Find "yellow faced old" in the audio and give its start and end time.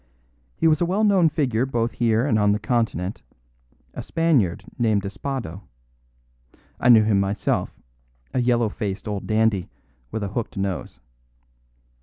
8.41-9.27